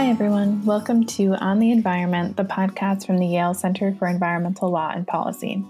[0.00, 0.64] Hi, everyone.
[0.64, 5.06] Welcome to On the Environment, the podcast from the Yale Center for Environmental Law and
[5.06, 5.62] Policy.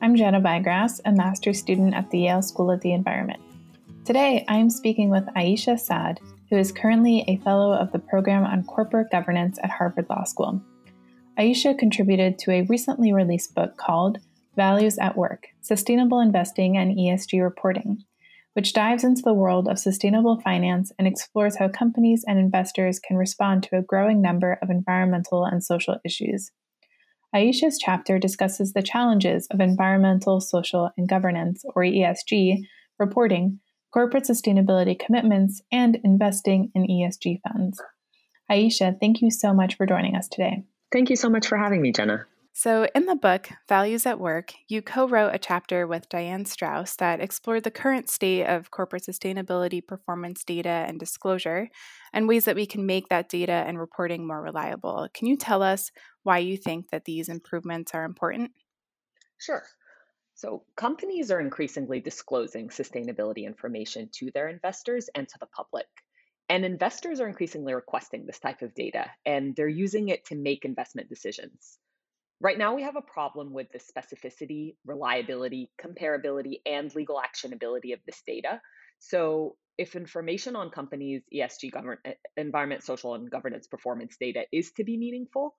[0.00, 3.42] I'm Jhena Vigrass, a master's student at the Yale School of the Environment.
[4.04, 6.20] Today, I am speaking with Aisha Saad,
[6.50, 10.62] who is currently a fellow of the program on corporate governance at Harvard Law School.
[11.36, 14.18] Aisha contributed to a recently released book called
[14.54, 18.04] Values at Work Sustainable Investing and ESG Reporting,
[18.54, 23.16] which dives into the world of sustainable finance and explores how companies and investors can
[23.16, 26.50] respond to a growing number of environmental and social issues.
[27.34, 32.58] Aisha's chapter discusses the challenges of environmental, social, and governance, or ESG,
[32.98, 33.58] reporting,
[33.92, 37.82] corporate sustainability commitments, and investing in ESG funds.
[38.50, 40.62] Aisha, thank you so much for joining us today.
[40.92, 42.24] Thank you so much for having me, Jhena.
[42.56, 46.94] So, in the book, Values at Work, you co wrote a chapter with Diane Strauss
[46.96, 51.68] that explored the current state of corporate sustainability performance data and disclosure
[52.12, 55.08] and ways that we can make that data and reporting more reliable.
[55.12, 55.90] Can you tell us
[56.22, 58.52] why you think that these improvements are important?
[59.38, 59.64] Sure.
[60.34, 65.88] So, companies are increasingly disclosing sustainability information to their investors and to the public.
[66.48, 70.64] And investors are increasingly requesting this type of data, and they're using it to make
[70.64, 71.78] investment decisions.
[72.40, 78.00] Right now, we have a problem with the specificity, reliability, comparability, and legal actionability of
[78.06, 78.60] this data.
[78.98, 81.98] So, if information on companies' ESG govern-
[82.36, 85.56] environment, social, and governance performance data is to be meaningful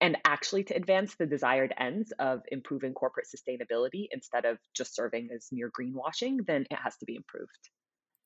[0.00, 5.30] and actually to advance the desired ends of improving corporate sustainability instead of just serving
[5.34, 7.70] as mere greenwashing, then it has to be improved.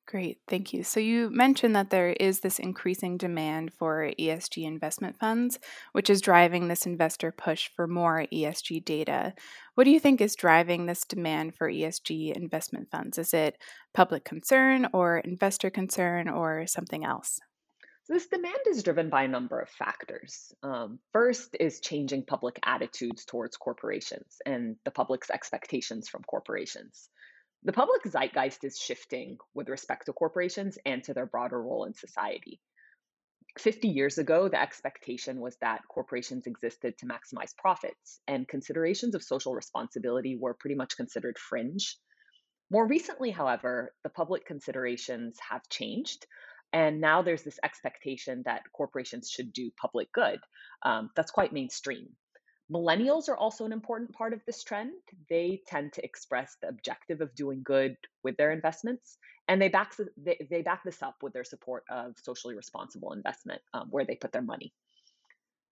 [0.09, 0.85] Great, thank you.
[0.85, 5.59] So, you mentioned that there is this increasing demand for ESG investment funds,
[5.93, 9.35] which is driving this investor push for more ESG data.
[9.75, 13.19] What do you think is driving this demand for ESG investment funds?
[13.19, 13.59] Is it
[13.93, 17.39] public concern or investor concern or something else?
[18.05, 20.55] So this demand is driven by a number of factors.
[20.63, 27.11] Um, first is changing public attitudes towards corporations and the public's expectations from corporations
[27.65, 31.95] the public zeitgeist is shifting with respect to corporations and to their broader role in
[31.95, 32.61] society.
[33.59, 39.23] 50 years ago, the expectation was that corporations existed to maximize profits, and considerations of
[39.23, 41.97] social responsibility were pretty much considered fringe.
[42.71, 46.27] More recently, however, the public considerations have changed,
[46.73, 50.39] and now there's this expectation that corporations should do public good.
[50.85, 52.09] Um, that's quite mainstream.
[52.73, 54.93] Millennials are also an important part of this trend.
[55.31, 59.17] They tend to express the objective of doing good with their investments,
[59.49, 63.63] and they back, they, they back this up with their support of socially responsible investment,
[63.73, 64.73] um, where they put their money.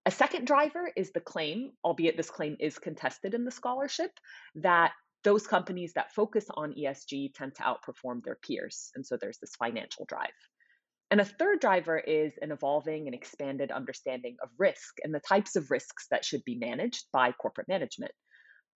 [0.06, 4.12] A second driver is the claim, albeit this claim is contested in the scholarship,
[4.54, 4.92] that
[5.24, 8.92] those companies that focus on ESG tend to outperform their peers.
[8.94, 10.30] And so there's this financial drive.
[11.10, 15.54] And a third driver is an evolving and expanded understanding of risk and the types
[15.54, 18.12] of risks that should be managed by corporate management.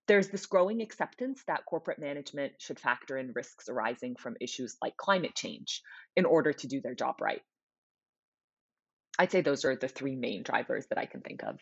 [0.07, 4.97] There's this growing acceptance that corporate management should factor in risks arising from issues like
[4.97, 5.83] climate change
[6.17, 7.43] in order to do their job right.
[9.19, 11.59] I'd say those are the three main drivers that I can think of.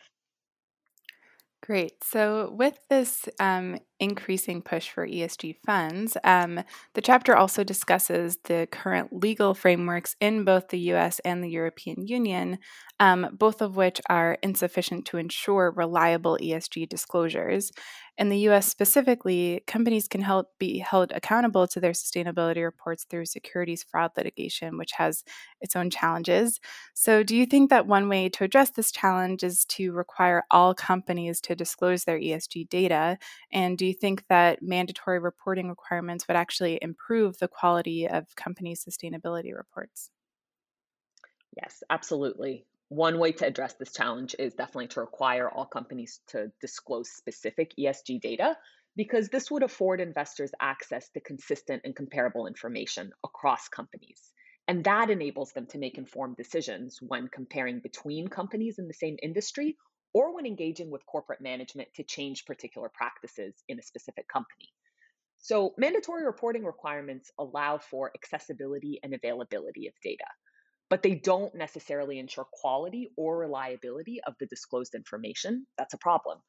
[1.61, 2.03] Great.
[2.03, 6.61] So, with this um, increasing push for ESG funds, um,
[6.93, 12.07] the chapter also discusses the current legal frameworks in both the US and the European
[12.07, 12.59] Union,
[12.99, 17.71] um, both of which are insufficient to ensure reliable ESG disclosures.
[18.19, 23.25] In the US specifically, companies can help be held accountable to their sustainability reports through
[23.25, 25.23] securities fraud litigation, which has
[25.61, 26.59] its own challenges.
[26.93, 30.75] So, do you think that one way to address this challenge is to require all
[30.75, 33.17] companies to disclose their ESG data?
[33.51, 38.83] And do you think that mandatory reporting requirements would actually improve the quality of companies'
[38.85, 40.11] sustainability reports?
[41.55, 46.51] Yes, absolutely one way to address this challenge is definitely to require all companies to
[46.59, 48.57] disclose specific ESG data
[48.95, 54.33] because this would afford investors access to consistent and comparable information across companies.
[54.67, 59.17] And that enables them to make informed decisions when comparing between companies in the same
[59.21, 59.77] industry
[60.13, 64.69] or when engaging with corporate management to change particular practices in a specific company.
[65.37, 70.25] So, mandatory reporting requirements allow for accessibility and availability of data
[70.89, 75.65] but they don't necessarily ensure quality or reliability of the disclosed information.
[75.77, 76.39] That's a problem.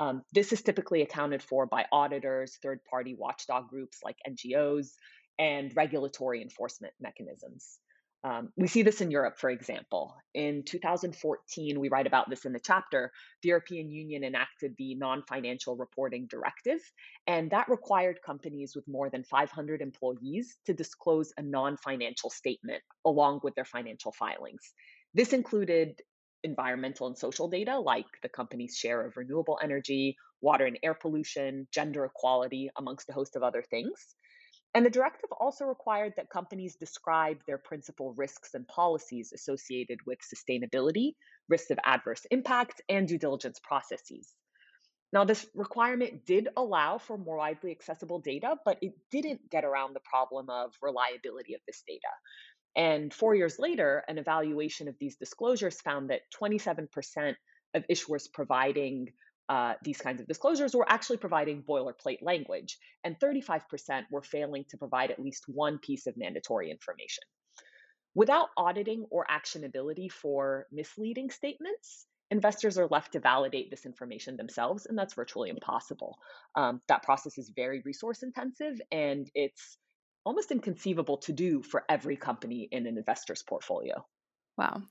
[0.00, 4.92] Um, this is typically accounted for by auditors, third party watchdog groups like NGOs,
[5.38, 7.78] and regulatory enforcement mechanisms.
[8.24, 10.14] Um, we see this in Europe, for example.
[10.32, 13.10] In 2014, we write about this in the chapter,
[13.42, 16.80] the European Union enacted the Non Financial Reporting Directive,
[17.26, 22.82] and that required companies with more than 500 employees to disclose a non financial statement
[23.04, 24.72] along with their financial filings.
[25.14, 26.00] This included
[26.44, 31.66] environmental and social data, like the company's share of renewable energy, water and air pollution,
[31.72, 34.14] gender equality, amongst a host of other things.
[34.74, 40.18] And the directive also required that companies describe their principal risks and policies associated with
[40.20, 41.12] sustainability,
[41.48, 44.34] risks of adverse impacts, and due diligence processes.
[45.12, 49.94] Now, this requirement did allow for more widely accessible data, but it didn't get around
[49.94, 52.08] the problem of reliability of this data.
[52.74, 57.34] And four years later, an evaluation of these disclosures found that 27%
[57.74, 59.08] of issuers providing
[59.48, 64.76] uh, these kinds of disclosures were actually providing boilerplate language, and 35% were failing to
[64.76, 67.24] provide at least one piece of mandatory information.
[68.14, 74.86] Without auditing or actionability for misleading statements, investors are left to validate this information themselves,
[74.86, 76.18] and that's virtually impossible.
[76.54, 79.76] Um, that process is very resource intensive, and it's
[80.24, 84.04] almost inconceivable to do for every company in an investor's portfolio.
[84.56, 84.82] Wow.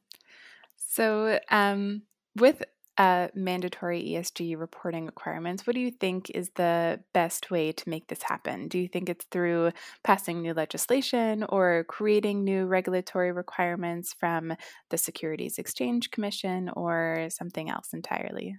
[0.78, 2.04] So, um,
[2.36, 2.62] with
[3.02, 8.08] uh, mandatory ESG reporting requirements, what do you think is the best way to make
[8.08, 8.68] this happen?
[8.68, 9.72] Do you think it's through
[10.04, 14.54] passing new legislation or creating new regulatory requirements from
[14.92, 18.56] the Securities Exchange Commission or something else entirely?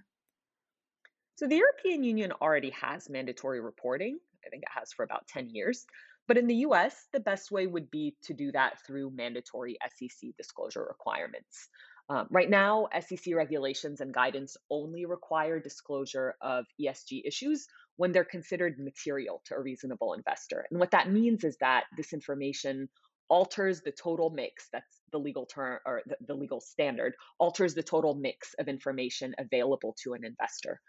[1.35, 4.19] So, the European Union already has mandatory reporting.
[4.45, 5.85] I think it has for about 10 years.
[6.27, 10.31] But in the US, the best way would be to do that through mandatory SEC
[10.37, 11.69] disclosure requirements.
[12.09, 18.25] Um, right now, SEC regulations and guidance only require disclosure of ESG issues when they're
[18.25, 20.65] considered material to a reasonable investor.
[20.69, 22.89] And what that means is that this information
[23.29, 27.81] alters the total mix that's the legal term or the, the legal standard alters the
[27.81, 30.81] total mix of information available to an investor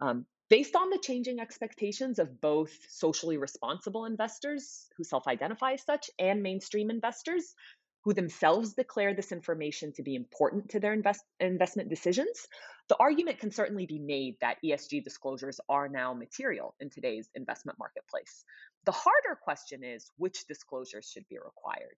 [0.00, 5.82] um, based on the changing expectations of both socially responsible investors who self identify as
[5.82, 7.54] such and mainstream investors
[8.02, 12.48] who themselves declare this information to be important to their invest- investment decisions,
[12.88, 17.78] the argument can certainly be made that ESG disclosures are now material in today's investment
[17.78, 18.44] marketplace.
[18.84, 21.96] The harder question is which disclosures should be required.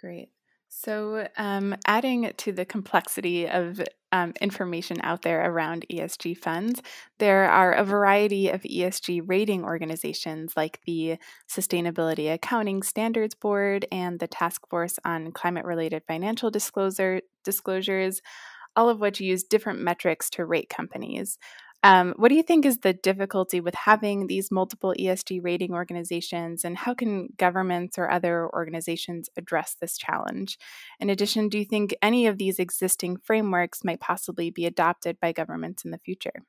[0.00, 0.30] Great.
[0.74, 6.80] So, um, adding to the complexity of um, information out there around ESG funds,
[7.18, 14.18] there are a variety of ESG rating organizations like the Sustainability Accounting Standards Board and
[14.18, 18.22] the Task Force on Climate Related Financial Disclosure, Disclosures,
[18.74, 21.38] all of which use different metrics to rate companies.
[21.84, 26.64] Um, what do you think is the difficulty with having these multiple ESG rating organizations,
[26.64, 30.58] and how can governments or other organizations address this challenge?
[31.00, 35.32] In addition, do you think any of these existing frameworks might possibly be adopted by
[35.32, 36.44] governments in the future?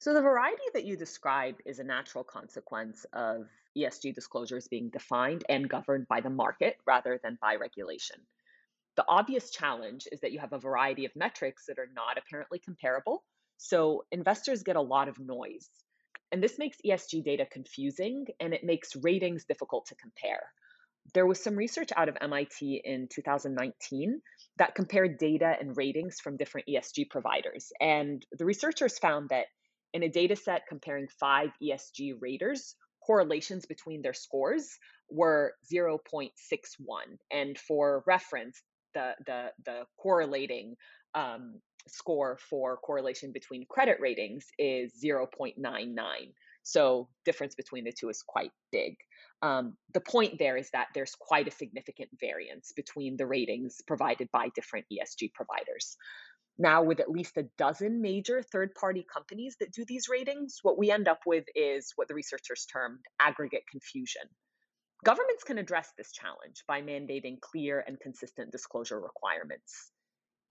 [0.00, 5.44] So, the variety that you describe is a natural consequence of ESG disclosures being defined
[5.48, 8.16] and governed by the market rather than by regulation.
[8.96, 12.58] The obvious challenge is that you have a variety of metrics that are not apparently
[12.58, 13.24] comparable
[13.62, 15.68] so investors get a lot of noise.
[16.32, 20.42] And this makes ESG data confusing and it makes ratings difficult to compare.
[21.14, 24.20] There was some research out of MIT in 2019
[24.58, 27.72] that compared data and ratings from different ESG providers.
[27.80, 29.46] And the researchers found that
[29.92, 32.74] in a data set comparing five ESG raters,
[33.06, 34.76] correlations between their scores
[35.08, 36.30] were 0.61.
[37.30, 38.60] And for reference,
[38.94, 40.76] the, the, the correlating
[41.14, 45.56] um, score for correlation between credit ratings is 0.99.
[46.62, 48.96] So difference between the two is quite big.
[49.42, 54.28] Um, the point there is that there's quite a significant variance between the ratings provided
[54.32, 55.96] by different ESG providers.
[56.58, 60.78] Now, with at least a dozen major third party companies that do these ratings, what
[60.78, 64.22] we end up with is what the researchers termed aggregate confusion.
[65.04, 69.91] Governments can address this challenge by mandating clear and consistent disclosure requirements.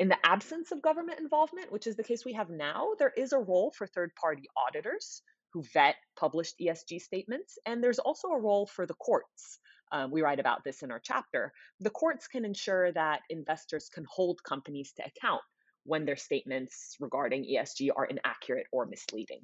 [0.02, 3.34] In the absence of government involvement, which is the case we have now, there is
[3.34, 5.22] a role for third party auditors
[5.54, 9.60] who vet published ESG statements, and there's also a role for the courts.
[9.92, 11.54] Um, we write about this in our chapter.
[11.82, 15.44] The courts can ensure that investors can hold companies to account
[15.84, 19.42] when their statements regarding ESG are inaccurate or misleading.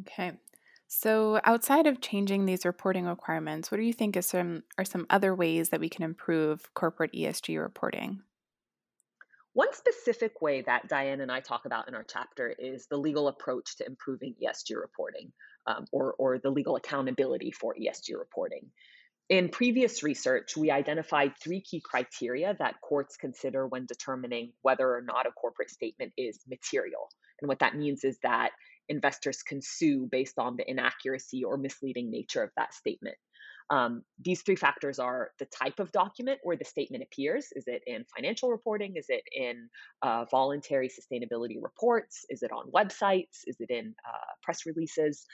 [0.00, 0.32] Okay.
[0.88, 5.06] So, outside of changing these reporting requirements, what do you think is some are some
[5.08, 8.20] other ways that we can improve corporate ESG reporting?
[9.52, 13.26] One specific way that Diane and I talk about in our chapter is the legal
[13.26, 15.32] approach to improving ESG reporting
[15.66, 18.70] um, or, or the legal accountability for ESG reporting.
[19.28, 25.02] In previous research, we identified three key criteria that courts consider when determining whether or
[25.02, 27.08] not a corporate statement is material.
[27.40, 28.50] And what that means is that
[28.88, 33.16] investors can sue based on the inaccuracy or misleading nature of that statement.
[33.70, 37.46] Um, these three factors are the type of document where the statement appears.
[37.54, 38.96] Is it in financial reporting?
[38.96, 39.68] Is it in
[40.02, 42.24] uh, voluntary sustainability reports?
[42.28, 43.44] Is it on websites?
[43.46, 45.24] Is it in uh, press releases?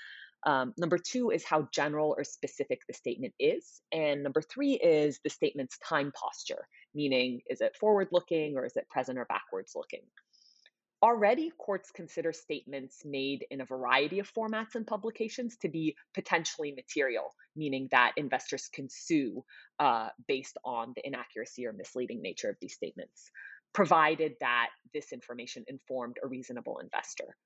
[0.45, 3.81] Um, number two is how general or specific the statement is.
[3.91, 8.77] And number three is the statement's time posture, meaning is it forward looking or is
[8.77, 10.03] it present or backwards looking?
[11.03, 16.73] Already, courts consider statements made in a variety of formats and publications to be potentially
[16.73, 19.45] material, meaning that investors can sue
[19.79, 23.31] uh, based on the inaccuracy or misleading nature of these statements,
[23.75, 27.37] provided that this information informed a reasonable investor.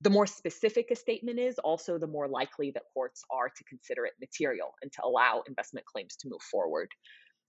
[0.00, 4.06] The more specific a statement is, also the more likely that courts are to consider
[4.06, 6.88] it material and to allow investment claims to move forward.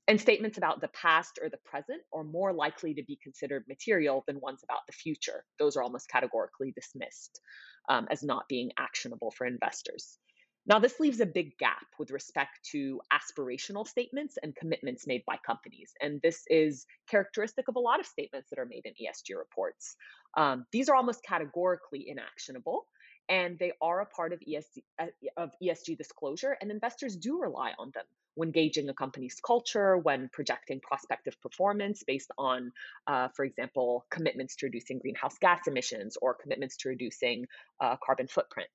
[0.07, 4.23] And statements about the past or the present are more likely to be considered material
[4.27, 5.43] than ones about the future.
[5.57, 7.41] Those are almost categorically dismissed
[7.89, 10.19] um, as not being actionable for investors.
[10.67, 15.37] Now, this leaves a big gap with respect to aspirational statements and commitments made by
[15.45, 15.91] companies.
[16.01, 19.95] And this is characteristic of a lot of statements that are made in ESG reports.
[20.35, 22.87] Um, these are almost categorically inactionable,
[23.29, 25.05] and they are a part of ESG, uh,
[25.37, 28.05] of ESG disclosure, and investors do rely on them
[28.35, 32.71] when gauging a company's culture, when projecting prospective performance based on,
[33.07, 37.45] uh, for example, commitments to reducing greenhouse gas emissions or commitments to reducing
[37.79, 38.69] uh, carbon footprint.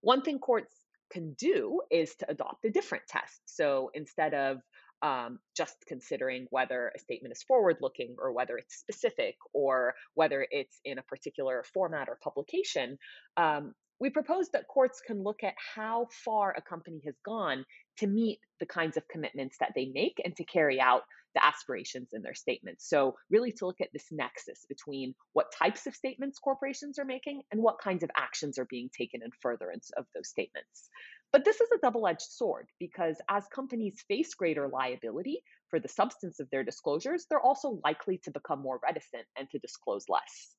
[0.00, 0.72] One thing courts
[1.10, 3.40] can do is to adopt a different test.
[3.46, 4.58] So instead of
[5.04, 10.46] um, just considering whether a statement is forward looking or whether it's specific or whether
[10.50, 12.96] it's in a particular format or publication,
[13.36, 17.64] um, we propose that courts can look at how far a company has gone
[17.98, 21.02] to meet the kinds of commitments that they make and to carry out
[21.34, 22.88] the aspirations in their statements.
[22.88, 27.42] So, really, to look at this nexus between what types of statements corporations are making
[27.50, 30.88] and what kinds of actions are being taken in furtherance of those statements.
[31.34, 35.88] But this is a double edged sword because as companies face greater liability for the
[35.88, 40.54] substance of their disclosures, they're also likely to become more reticent and to disclose less.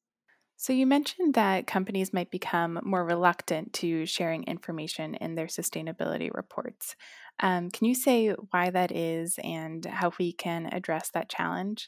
[0.58, 6.30] So, you mentioned that companies might become more reluctant to sharing information in their sustainability
[6.34, 6.98] reports.
[7.40, 11.88] Um, can you say why that is and how we can address that challenge?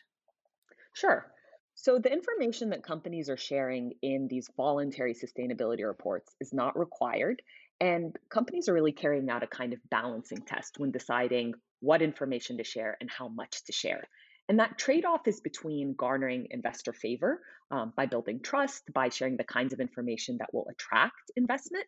[0.94, 1.34] Sure.
[1.76, 7.42] So, the information that companies are sharing in these voluntary sustainability reports is not required.
[7.80, 12.58] And companies are really carrying out a kind of balancing test when deciding what information
[12.58, 14.04] to share and how much to share.
[14.50, 19.38] And that trade off is between garnering investor favor um, by building trust, by sharing
[19.38, 21.86] the kinds of information that will attract investment,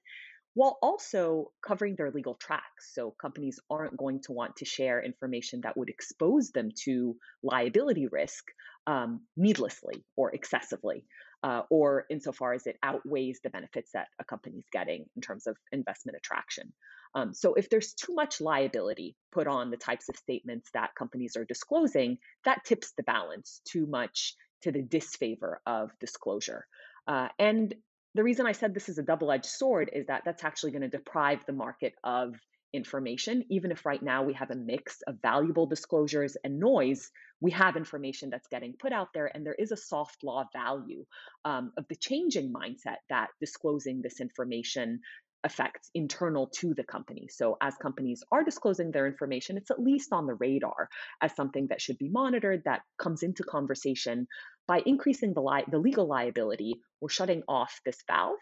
[0.54, 2.94] while also covering their legal tracks.
[2.94, 8.08] So companies aren't going to want to share information that would expose them to liability
[8.08, 8.44] risk
[8.88, 11.06] um, needlessly or excessively,
[11.44, 15.58] uh, or insofar as it outweighs the benefits that a company's getting in terms of
[15.72, 16.74] investment attraction.
[17.16, 21.36] Um, so if there's too much liability put on the types of statements that companies
[21.36, 26.66] are disclosing, that tips the balance too much to the disfavor of disclosure.
[27.08, 27.74] Uh, and
[28.16, 30.82] the reason I said this is a double edged sword is that that's actually going
[30.82, 32.36] to deprive the market of
[32.74, 33.44] information.
[33.50, 37.10] Even if right now we have a mix of valuable disclosures and noise,
[37.42, 41.06] we have information that's getting put out there, and there is a soft law value
[41.46, 45.00] um, of the changing mindset that disclosing this information
[45.46, 47.28] effects internal to the company.
[47.30, 50.90] So, as companies are disclosing their information, it's at least on the radar
[51.22, 54.28] as something that should be monitored, that comes into conversation.
[54.68, 58.38] By increasing the, li- the legal liability, we're shutting off this valve.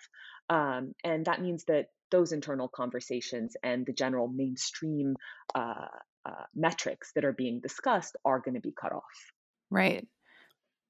[0.50, 5.16] Um, and that means that those internal conversations and the general mainstream
[5.56, 5.88] uh,
[6.26, 9.04] uh, metrics that are being discussed are going to be cut off.
[9.70, 10.08] Right.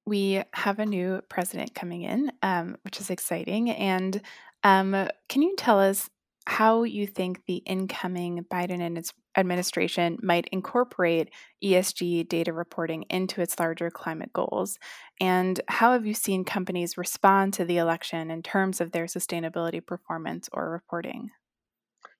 [0.06, 3.70] We have a new president coming in, um, which is exciting.
[3.70, 4.22] And
[4.64, 4.92] um,
[5.30, 6.10] can you tell us
[6.48, 11.30] how you think the incoming Biden and its administration might incorporate
[11.62, 14.80] ESG data reporting into its larger climate goals?
[15.20, 19.86] And how have you seen companies respond to the election in terms of their sustainability
[19.86, 21.32] performance or reporting?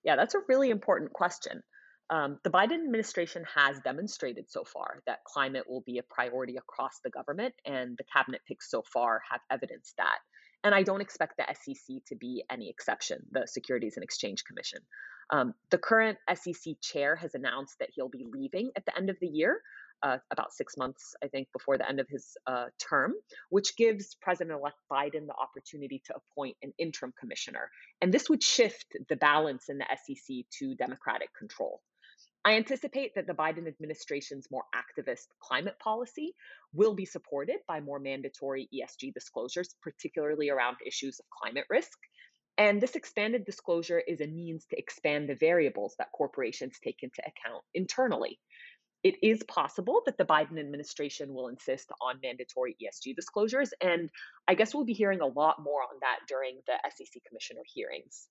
[0.04, 1.62] Yeah, that's a really important question.
[2.10, 7.00] Um, the Biden administration has demonstrated so far that climate will be a priority across
[7.02, 10.18] the government, and the cabinet picks so far have evidenced that.
[10.68, 14.80] And I don't expect the SEC to be any exception, the Securities and Exchange Commission.
[15.30, 19.16] Um, the current SEC chair has announced that he'll be leaving at the end of
[19.18, 19.62] the year,
[20.02, 23.14] uh, about six months, I think, before the end of his uh, term,
[23.48, 27.70] which gives President elect Biden the opportunity to appoint an interim commissioner.
[28.02, 31.80] And this would shift the balance in the SEC to Democratic control.
[32.44, 36.34] I anticipate that the Biden administration's more activist climate policy
[36.72, 41.98] will be supported by more mandatory ESG disclosures, particularly around issues of climate risk.
[42.56, 47.20] And this expanded disclosure is a means to expand the variables that corporations take into
[47.20, 48.38] account internally.
[49.04, 54.10] It is possible that the Biden administration will insist on mandatory ESG disclosures, and
[54.48, 58.28] I guess we'll be hearing a lot more on that during the SEC commissioner hearings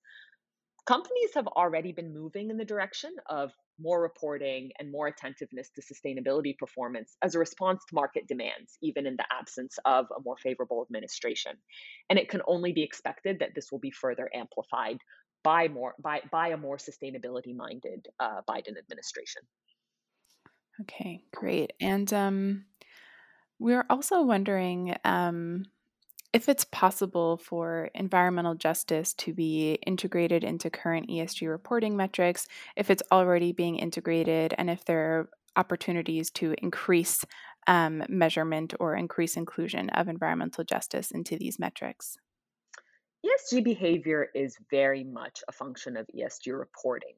[0.88, 5.82] companies have already been moving in the direction of more reporting and more attentiveness to
[5.82, 10.38] sustainability performance as a response to market demands, even in the absence of a more
[10.42, 11.52] favorable administration.
[12.08, 14.96] And it can only be expected that this will be further amplified
[15.44, 19.42] by more by by a more sustainability minded uh, Biden administration.
[20.80, 21.74] Okay, great.
[21.82, 22.64] And um,
[23.58, 25.64] we're also wondering um,
[26.32, 32.90] if it's possible for environmental justice to be integrated into current ESG reporting metrics, if
[32.90, 37.24] it's already being integrated, and if there are opportunities to increase
[37.66, 42.16] um, measurement or increase inclusion of environmental justice into these metrics.
[43.26, 47.14] ESG behavior is very much a function of ESG reporting.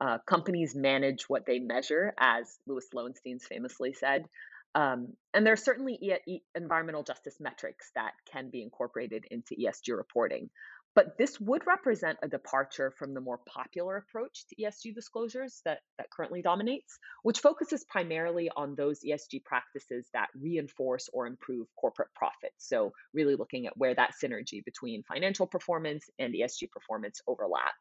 [0.00, 4.26] Uh, companies manage what they measure, as Louis Lowenstein's famously said.
[4.74, 9.96] Um, and there are certainly e- environmental justice metrics that can be incorporated into ESG
[9.96, 10.50] reporting.
[10.94, 15.80] But this would represent a departure from the more popular approach to ESG disclosures that,
[15.98, 22.12] that currently dominates, which focuses primarily on those ESG practices that reinforce or improve corporate
[22.16, 22.68] profits.
[22.68, 27.74] So, really looking at where that synergy between financial performance and ESG performance overlap.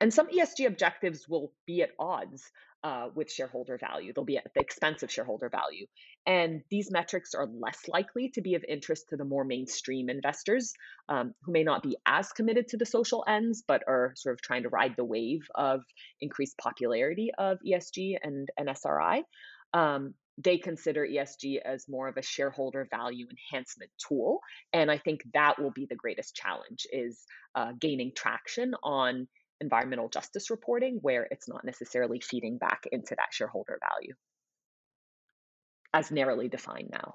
[0.00, 2.50] And some ESG objectives will be at odds
[2.84, 4.12] uh, with shareholder value.
[4.12, 5.86] They'll be at the expense of shareholder value.
[6.26, 10.72] And these metrics are less likely to be of interest to the more mainstream investors
[11.08, 14.42] um, who may not be as committed to the social ends, but are sort of
[14.42, 15.82] trying to ride the wave of
[16.20, 19.22] increased popularity of ESG and, and SRI.
[19.74, 24.40] Um, they consider ESG as more of a shareholder value enhancement tool.
[24.72, 27.24] And I think that will be the greatest challenge is
[27.54, 29.28] uh, gaining traction on
[29.62, 34.12] environmental justice reporting where it's not necessarily feeding back into that shareholder value
[35.94, 37.14] as narrowly defined now.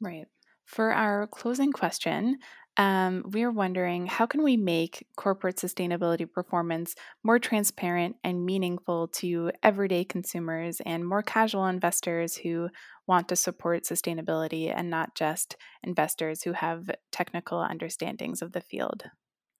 [0.00, 0.26] Right.
[0.64, 2.38] For our closing question,
[2.76, 9.50] um, we're wondering how can we make corporate sustainability performance more transparent and meaningful to
[9.62, 12.68] everyday consumers and more casual investors who
[13.08, 19.02] want to support sustainability and not just investors who have technical understandings of the field?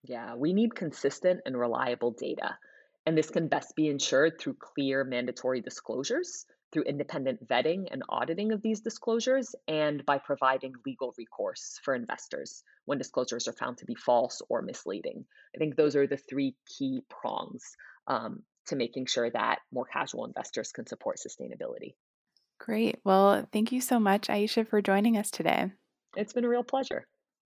[0.04, 2.56] Yeah, we need consistent and reliable data.
[3.06, 8.52] And this can best be ensured through clear mandatory disclosures, through independent vetting and auditing
[8.52, 13.86] of these disclosures, and by providing legal recourse for investors when disclosures are found to
[13.86, 15.24] be false or misleading.
[15.54, 17.62] I think those are the three key prongs
[18.06, 21.94] um, to making sure that more casual investors can support sustainability.
[22.58, 23.00] Great.
[23.04, 25.72] Well, thank you so much, Aisha, for joining us today.
[26.16, 27.06] It's been a real pleasure.